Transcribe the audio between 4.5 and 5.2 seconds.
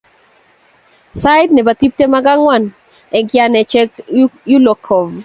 Elukove.